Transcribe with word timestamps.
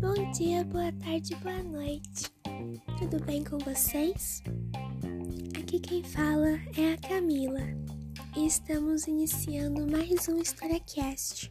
Bom 0.00 0.30
dia, 0.32 0.62
boa 0.64 0.92
tarde, 0.92 1.34
boa 1.36 1.62
noite. 1.62 2.30
Tudo 2.98 3.24
bem 3.24 3.42
com 3.42 3.56
vocês? 3.60 4.42
Aqui 5.58 5.80
quem 5.80 6.04
fala 6.04 6.60
é 6.76 6.92
a 6.92 6.98
Camila 7.08 7.62
e 8.36 8.46
estamos 8.46 9.06
iniciando 9.06 9.90
mais 9.90 10.28
um 10.28 10.42
HistóriaCast. 10.42 11.50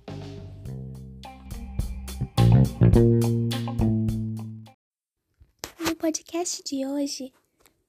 No 5.79 5.95
podcast 5.95 6.61
de 6.63 6.85
hoje, 6.85 7.33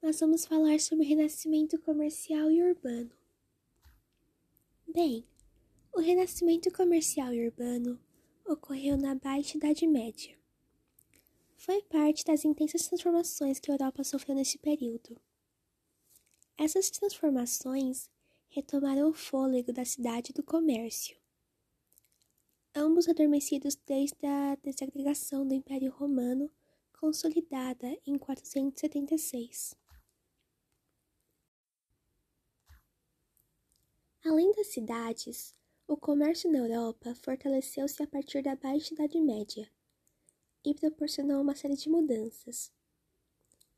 nós 0.03 0.19
vamos 0.19 0.47
falar 0.47 0.81
sobre 0.81 1.05
renascimento 1.05 1.79
comercial 1.81 2.51
e 2.51 2.63
urbano. 2.63 3.11
Bem, 4.95 5.27
o 5.95 6.01
renascimento 6.01 6.73
comercial 6.73 7.33
e 7.33 7.47
urbano 7.47 8.01
ocorreu 8.45 8.97
na 8.97 9.15
Baixa 9.15 9.57
Idade 9.57 9.87
Média. 9.87 10.37
Foi 11.57 11.81
parte 11.83 12.25
das 12.25 12.45
intensas 12.45 12.89
transformações 12.89 13.61
que 13.61 13.71
a 13.71 13.75
Europa 13.75 14.03
sofreu 14.03 14.35
nesse 14.35 14.59
período. 14.59 15.17
Essas 16.59 16.91
transformações 16.91 18.11
retomaram 18.49 19.09
o 19.09 19.15
fôlego 19.15 19.73
da 19.73 19.85
cidade 19.85 20.33
e 20.33 20.35
do 20.35 20.43
comércio. 20.43 21.17
Ambos 22.75 23.09
adormecidos 23.09 23.77
desde 23.87 24.27
a 24.27 24.57
desagregação 24.57 25.47
do 25.47 25.55
Império 25.55 25.93
Romano, 25.93 26.51
consolidada 26.99 27.97
em 28.05 28.19
476. 28.19 29.77
Além 34.25 34.53
das 34.55 34.69
cidades, 34.69 35.55
o 35.87 35.99
comércio 35.99 36.51
na 36.51 36.59
Europa 36.59 37.15
fortaleceu-se 37.15 38.03
a 38.03 38.07
partir 38.07 38.43
da 38.43 38.57
Baixa 38.57 38.95
Idade 38.95 39.21
Média 39.21 39.71
e 40.65 40.73
proporcionou 40.73 41.43
uma 41.43 41.55
série 41.55 41.77
de 41.77 41.91
mudanças, 41.91 42.73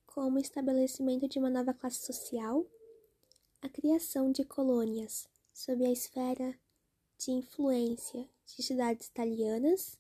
como 0.07 0.37
o 0.37 0.41
estabelecimento 0.41 1.29
de 1.29 1.41
uma 1.41 1.51
nova 1.51 1.75
classe 1.75 2.07
social, 2.07 2.65
a 3.61 3.69
criação 3.69 4.31
de 4.31 4.45
colônias 4.45 5.29
sob 5.53 5.85
a 5.85 5.91
esfera 5.91 6.57
de 7.19 7.33
influência 7.33 8.29
de 8.47 8.63
cidades 8.63 9.09
italianas 9.09 9.99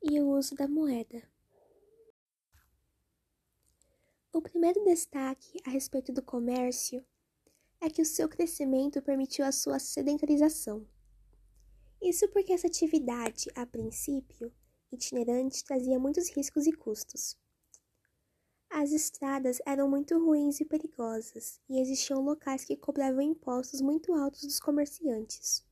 e 0.00 0.20
o 0.20 0.30
uso 0.30 0.54
da 0.54 0.68
moeda. 0.68 1.20
O 4.32 4.40
primeiro 4.40 4.84
destaque 4.84 5.60
a 5.66 5.70
respeito 5.70 6.12
do 6.12 6.22
comércio 6.22 7.04
é 7.80 7.90
que 7.90 8.02
o 8.02 8.06
seu 8.06 8.28
crescimento 8.28 9.02
permitiu 9.02 9.44
a 9.44 9.50
sua 9.50 9.80
sedentarização. 9.80 10.86
Isso 12.02 12.26
porque 12.28 12.52
essa 12.52 12.66
atividade, 12.66 13.50
a 13.54 13.66
princípio, 13.66 14.50
itinerante, 14.90 15.62
trazia 15.62 15.98
muitos 15.98 16.30
riscos 16.30 16.66
e 16.66 16.72
custos. 16.72 17.36
As 18.70 18.92
estradas 18.92 19.58
eram 19.66 19.88
muito 19.88 20.18
ruins 20.18 20.60
e 20.60 20.64
perigosas, 20.64 21.60
e 21.68 21.78
existiam 21.78 22.22
locais 22.22 22.64
que 22.64 22.76
cobravam 22.76 23.20
impostos 23.20 23.80
muito 23.82 24.14
altos 24.14 24.42
dos 24.42 24.58
comerciantes. 24.58 25.62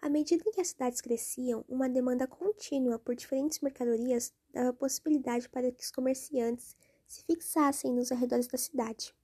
À 0.00 0.08
medida 0.08 0.50
que 0.52 0.60
as 0.60 0.68
cidades 0.68 1.00
cresciam, 1.00 1.64
uma 1.68 1.88
demanda 1.88 2.26
contínua 2.26 2.98
por 2.98 3.14
diferentes 3.14 3.60
mercadorias 3.60 4.32
dava 4.52 4.72
possibilidade 4.72 5.48
para 5.48 5.70
que 5.70 5.82
os 5.82 5.90
comerciantes 5.90 6.76
se 7.06 7.24
fixassem 7.24 7.92
nos 7.92 8.10
arredores 8.10 8.46
da 8.46 8.56
cidade. 8.56 9.14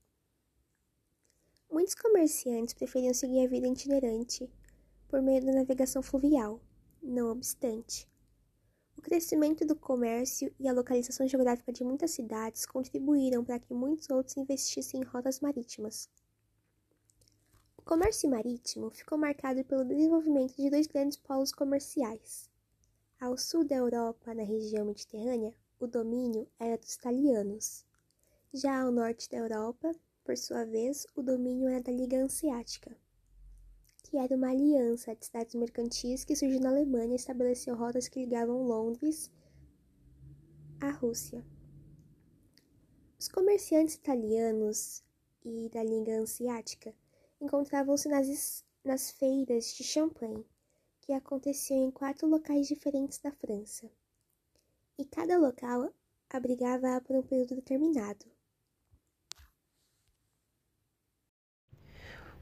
Muitos 1.70 1.95
comerciantes 1.95 2.75
preferiam 2.75 3.15
seguir 3.15 3.47
a 3.47 3.48
vida 3.48 3.69
itinerante 3.69 4.51
por 5.15 5.23
meio 5.23 5.47
da 5.47 5.53
navegação 5.53 6.03
fluvial. 6.03 6.61
Não 7.01 7.31
obstante, 7.31 8.11
o 8.98 9.01
crescimento 9.01 9.65
do 9.65 9.77
comércio 9.77 10.53
e 10.59 10.67
a 10.67 10.73
localização 10.73 11.25
geográfica 11.29 11.73
de 11.73 11.85
muitas 11.85 12.11
cidades 12.11 12.67
contribuíram 12.67 13.45
para 13.45 13.61
que 13.61 13.73
muitos 13.73 14.11
outros 14.11 14.36
investissem 14.36 15.01
em 15.01 15.05
rotas 15.05 15.39
marítimas. 15.39 16.11
O 17.79 17.83
comércio 17.83 18.29
marítimo 18.29 18.91
ficou 18.91 19.17
marcado 19.17 19.64
pelo 19.64 19.85
desenvolvimento 19.85 20.57
de 20.57 20.69
dois 20.69 20.89
grandes 20.89 21.17
polos 21.17 21.53
comerciais. 21.53 22.51
Ao 23.20 23.39
sul 23.39 23.64
da 23.64 23.77
Europa, 23.77 24.35
na 24.35 24.42
região 24.42 24.85
mediterrânea, 24.85 25.55
o 25.79 25.86
domínio 25.86 26.48
era 26.58 26.77
dos 26.77 26.92
italianos. 26.92 27.86
Já 28.53 28.83
ao 28.83 28.91
norte 28.91 29.30
da 29.30 29.36
Europa, 29.36 29.92
por 30.24 30.36
sua 30.36 30.64
vez, 30.64 31.07
o 31.14 31.23
domínio 31.23 31.69
era 31.69 31.80
da 31.80 31.92
Liga 31.92 32.17
Hanseática 32.17 33.04
que 34.14 34.19
era 34.19 34.36
uma 34.36 34.51
aliança 34.51 35.13
de 35.17 35.27
cidades 35.27 35.57
mercantis 35.57 36.25
que 36.25 36.36
surgiu 36.36 36.61
na 36.61 36.69
Alemanha 36.69 37.14
e 37.14 37.17
estabeleceu 37.17 37.75
rotas 37.75 38.07
que 38.07 38.20
ligavam 38.20 38.63
Londres 38.63 39.29
à 40.80 40.89
Rússia. 40.89 41.45
Os 43.19 43.27
comerciantes 43.27 43.97
italianos 43.97 45.03
e 45.45 45.69
da 45.69 45.83
Liga 45.83 46.17
Hanseática 46.17 46.95
encontravam-se 47.41 48.08
nas, 48.08 48.64
nas 48.85 49.11
feiras 49.11 49.74
de 49.74 49.83
Champlain, 49.83 50.45
que 51.01 51.13
aconteciam 51.13 51.89
em 51.89 51.91
quatro 51.91 52.29
locais 52.29 52.69
diferentes 52.69 53.19
da 53.19 53.33
França. 53.33 53.91
E 54.97 55.05
cada 55.05 55.36
local 55.39 55.92
abrigava 56.30 57.01
por 57.01 57.17
um 57.17 57.23
período 57.23 57.57
determinado. 57.57 58.27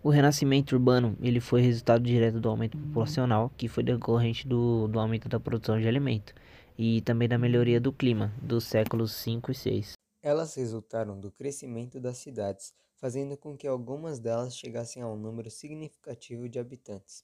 O 0.05 0.11
renascimento 0.11 0.75
urbano 0.75 1.17
ele 1.21 1.39
foi 1.39 1.61
resultado 1.61 2.03
direto 2.03 2.41
do 2.41 2.49
aumento 2.49 2.77
populacional, 2.77 3.51
que 3.57 3.69
foi 3.69 3.85
decorrente 3.85 4.49
do, 4.49 4.89
do 4.89 4.99
aumento 4.99 5.29
da 5.29 5.39
produção 5.39 5.81
de 5.81 5.87
alimento, 5.87 6.35
e 6.77 7.01
também 7.03 7.29
da 7.29 7.39
melhoria 7.39 7.81
do 7.81 7.93
clima 7.93 8.35
dos 8.43 8.65
séculos 8.65 9.13
5 9.13 9.53
e 9.53 9.55
6. 9.55 9.93
Elas 10.21 10.57
resultaram 10.57 11.21
do 11.21 11.31
crescimento 11.31 12.01
das 12.01 12.19
cidades, 12.19 12.75
fazendo 12.97 13.37
com 13.37 13.57
que 13.57 13.65
algumas 13.65 14.19
delas 14.19 14.57
chegassem 14.57 15.05
a 15.05 15.07
um 15.07 15.17
número 15.17 15.49
significativo 15.49 16.49
de 16.49 16.59
habitantes. 16.59 17.23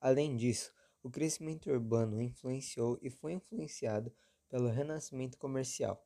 Além 0.00 0.34
disso, 0.34 0.72
o 1.02 1.10
crescimento 1.10 1.70
urbano 1.70 2.22
influenciou 2.22 2.98
e 3.02 3.10
foi 3.10 3.34
influenciado 3.34 4.10
pelo 4.48 4.70
renascimento 4.70 5.36
comercial, 5.36 6.02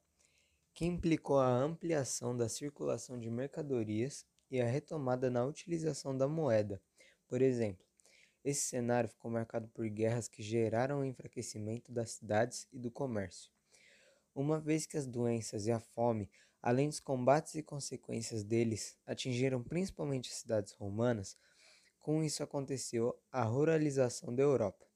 que 0.75 0.85
implicou 0.85 1.39
a 1.39 1.49
ampliação 1.49 2.37
da 2.37 2.49
circulação 2.49 3.17
de 3.21 3.31
mercadorias 3.31 4.27
e 4.51 4.61
a 4.61 4.67
retomada 4.67 5.31
na 5.31 5.45
utilização 5.45 6.17
da 6.17 6.29
moeda. 6.29 6.81
Por 7.27 7.43
exemplo, 7.43 7.87
esse 8.45 8.63
cenário 8.63 9.09
ficou 9.11 9.31
marcado 9.31 9.69
por 9.69 9.89
guerras 9.89 10.29
que 10.29 10.43
geraram 10.43 11.01
o 11.01 11.05
enfraquecimento 11.05 11.93
das 11.93 12.13
cidades 12.13 12.67
e 12.73 12.79
do 12.79 12.91
comércio. 12.91 13.51
Uma 14.35 14.61
vez 14.61 14.87
que 14.87 14.97
as 14.97 15.07
doenças 15.07 15.67
e 15.67 15.73
a 15.73 15.81
fome, 15.81 16.31
além 16.63 16.89
dos 16.89 17.01
combates 17.01 17.55
e 17.57 17.63
consequências 17.63 18.45
deles, 18.45 18.97
atingiram 19.05 19.63
principalmente 19.63 20.31
as 20.31 20.37
cidades 20.37 20.73
romanas, 20.73 21.37
com 21.99 22.23
isso 22.23 22.43
aconteceu 22.43 23.21
a 23.31 23.43
ruralização 23.43 24.35
da 24.35 24.43
Europa. 24.43 24.87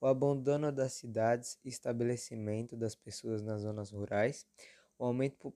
O 0.00 0.06
abandono 0.06 0.72
das 0.72 0.94
cidades 0.94 1.58
e 1.64 1.68
estabelecimento 1.68 2.76
das 2.76 2.94
pessoas 2.94 3.42
nas 3.42 3.62
zonas 3.62 3.90
rurais, 3.90 4.46
o 4.98 5.04
aumento 5.04 5.54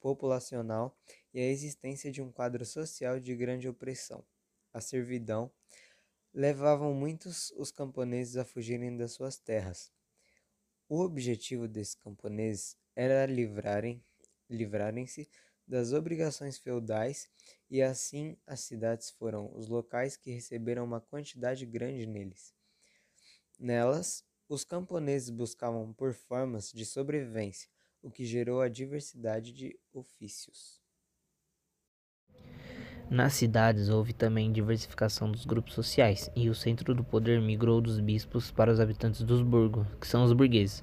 populacional 0.00 0.96
e 1.38 1.40
a 1.40 1.46
existência 1.52 2.10
de 2.10 2.20
um 2.20 2.32
quadro 2.32 2.66
social 2.66 3.20
de 3.20 3.32
grande 3.36 3.68
opressão, 3.68 4.24
a 4.74 4.80
servidão, 4.80 5.48
levavam 6.34 6.92
muitos 6.92 7.52
os 7.52 7.70
camponeses 7.70 8.36
a 8.36 8.44
fugirem 8.44 8.96
das 8.96 9.12
suas 9.12 9.38
terras. 9.38 9.92
O 10.88 10.98
objetivo 10.98 11.68
desses 11.68 11.94
camponeses 11.94 12.76
era 12.96 13.24
livrarem, 13.24 14.02
livrarem-se 14.50 15.28
das 15.64 15.92
obrigações 15.92 16.58
feudais 16.58 17.28
e 17.70 17.80
assim 17.80 18.36
as 18.44 18.58
cidades 18.58 19.08
foram 19.08 19.48
os 19.54 19.68
locais 19.68 20.16
que 20.16 20.32
receberam 20.32 20.84
uma 20.84 21.00
quantidade 21.00 21.64
grande 21.64 22.04
neles. 22.04 22.52
Nelas, 23.56 24.24
os 24.48 24.64
camponeses 24.64 25.30
buscavam 25.30 25.92
por 25.92 26.12
formas 26.14 26.72
de 26.72 26.84
sobrevivência, 26.84 27.70
o 28.02 28.10
que 28.10 28.26
gerou 28.26 28.60
a 28.60 28.68
diversidade 28.68 29.52
de 29.52 29.78
ofícios. 29.92 30.77
Nas 33.10 33.32
cidades 33.32 33.88
houve 33.88 34.12
também 34.12 34.52
diversificação 34.52 35.32
dos 35.32 35.46
grupos 35.46 35.72
sociais, 35.72 36.30
e 36.36 36.50
o 36.50 36.54
centro 36.54 36.94
do 36.94 37.02
poder 37.02 37.40
migrou 37.40 37.80
dos 37.80 37.98
bispos 38.00 38.50
para 38.50 38.70
os 38.70 38.78
habitantes 38.78 39.22
dos 39.22 39.40
burgos, 39.40 39.86
que 39.98 40.06
são 40.06 40.24
os 40.24 40.34
burgueses, 40.34 40.82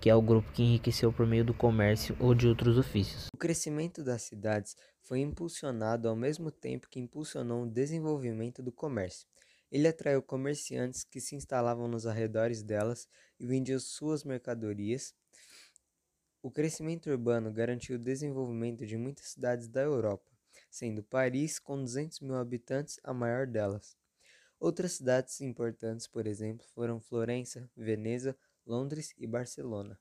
que 0.00 0.08
é 0.08 0.14
o 0.14 0.22
grupo 0.22 0.50
que 0.52 0.62
enriqueceu 0.62 1.12
por 1.12 1.26
meio 1.26 1.44
do 1.44 1.52
comércio 1.52 2.16
ou 2.18 2.34
de 2.34 2.48
outros 2.48 2.78
ofícios. 2.78 3.26
O 3.34 3.36
crescimento 3.36 4.02
das 4.02 4.22
cidades 4.22 4.74
foi 5.02 5.20
impulsionado 5.20 6.08
ao 6.08 6.16
mesmo 6.16 6.50
tempo 6.50 6.88
que 6.88 6.98
impulsionou 6.98 7.64
o 7.64 7.70
desenvolvimento 7.70 8.62
do 8.62 8.72
comércio. 8.72 9.28
Ele 9.70 9.86
atraiu 9.86 10.22
comerciantes 10.22 11.04
que 11.04 11.20
se 11.20 11.36
instalavam 11.36 11.86
nos 11.88 12.06
arredores 12.06 12.62
delas 12.62 13.06
e 13.38 13.46
vendiam 13.46 13.78
suas 13.78 14.24
mercadorias. 14.24 15.14
O 16.42 16.50
crescimento 16.50 17.10
urbano 17.10 17.52
garantiu 17.52 17.96
o 17.96 17.98
desenvolvimento 17.98 18.86
de 18.86 18.96
muitas 18.96 19.26
cidades 19.26 19.68
da 19.68 19.82
Europa 19.82 20.35
sendo 20.76 21.02
Paris, 21.02 21.58
com 21.58 21.82
200 21.82 22.20
mil 22.20 22.36
habitantes, 22.36 23.00
a 23.02 23.14
maior 23.14 23.46
delas. 23.46 23.96
Outras 24.60 24.92
cidades 24.92 25.40
importantes, 25.40 26.06
por 26.06 26.26
exemplo, 26.26 26.66
foram 26.74 27.00
Florença, 27.00 27.70
Veneza, 27.74 28.36
Londres 28.66 29.14
e 29.16 29.26
Barcelona. 29.26 29.98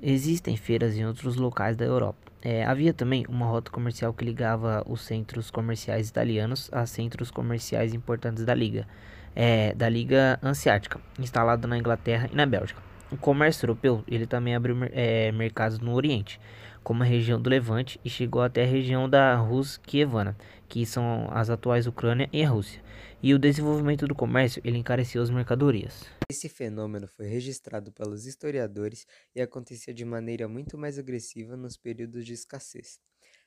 Existem 0.00 0.56
feiras 0.56 0.94
em 0.94 1.04
outros 1.04 1.36
locais 1.36 1.76
da 1.76 1.84
Europa. 1.84 2.30
É, 2.42 2.64
havia 2.64 2.92
também 2.92 3.24
uma 3.28 3.46
rota 3.46 3.70
comercial 3.70 4.14
que 4.14 4.24
ligava 4.24 4.84
os 4.86 5.00
centros 5.00 5.50
comerciais 5.50 6.08
italianos 6.08 6.70
a 6.72 6.86
centros 6.86 7.30
comerciais 7.30 7.92
importantes 7.92 8.44
da 8.44 8.54
Liga, 8.54 8.86
é, 9.34 9.74
da 9.74 9.88
Liga 9.88 10.38
Hanseática, 10.42 11.00
instalada 11.18 11.66
na 11.66 11.78
Inglaterra 11.78 12.28
e 12.30 12.36
na 12.36 12.46
Bélgica. 12.46 12.85
O 13.10 13.16
comércio 13.16 13.64
europeu 13.64 14.02
ele 14.08 14.26
também 14.26 14.56
abriu 14.56 14.76
é, 14.90 15.30
mercados 15.30 15.78
no 15.78 15.94
Oriente, 15.94 16.40
como 16.82 17.04
a 17.04 17.06
região 17.06 17.40
do 17.40 17.48
Levante, 17.48 18.00
e 18.04 18.10
chegou 18.10 18.42
até 18.42 18.64
a 18.64 18.66
região 18.66 19.08
da 19.08 19.36
Rus 19.36 19.76
Kievana, 19.76 20.36
que 20.68 20.84
são 20.84 21.28
as 21.30 21.48
atuais 21.48 21.86
Ucrânia 21.86 22.28
e 22.32 22.42
a 22.42 22.48
Rússia. 22.48 22.82
E 23.22 23.32
o 23.32 23.38
desenvolvimento 23.38 24.08
do 24.08 24.14
comércio 24.14 24.60
ele 24.64 24.78
encareceu 24.78 25.22
as 25.22 25.30
mercadorias. 25.30 26.04
Esse 26.28 26.48
fenômeno 26.48 27.06
foi 27.06 27.26
registrado 27.26 27.92
pelos 27.92 28.26
historiadores 28.26 29.06
e 29.34 29.40
acontecia 29.40 29.94
de 29.94 30.04
maneira 30.04 30.48
muito 30.48 30.76
mais 30.76 30.98
agressiva 30.98 31.56
nos 31.56 31.76
períodos 31.76 32.26
de 32.26 32.32
escassez. 32.32 32.98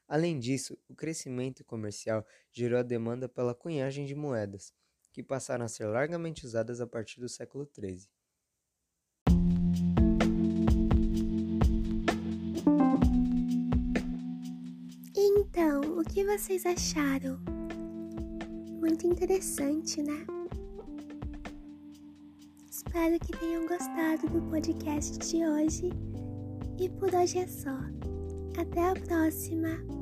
Além 0.08 0.40
disso, 0.40 0.78
o 0.88 0.96
crescimento 0.96 1.66
comercial 1.66 2.26
gerou 2.52 2.80
a 2.80 2.84
demanda 2.84 3.28
pela 3.28 3.54
cunhagem 3.54 4.06
de 4.06 4.16
moedas, 4.16 4.74
que 5.12 5.22
passaram 5.22 5.66
a 5.66 5.68
ser 5.68 5.86
largamente 5.86 6.46
usadas 6.46 6.80
a 6.80 6.88
partir 6.88 7.20
do 7.20 7.28
século 7.28 7.70
XIII. 7.78 8.08
Que 16.20 16.26
vocês 16.26 16.66
acharam? 16.66 17.40
Muito 18.82 19.08
interessante, 19.08 20.04
né? 20.04 20.26
Espero 22.70 23.18
que 23.22 23.38
tenham 23.38 23.66
gostado 23.66 24.28
do 24.28 24.42
podcast 24.50 25.18
de 25.18 25.46
hoje. 25.46 25.90
E 26.78 26.90
por 26.90 27.16
hoje 27.16 27.38
é 27.38 27.48
só. 27.48 27.78
Até 28.60 28.90
a 28.90 28.94
próxima! 28.96 29.99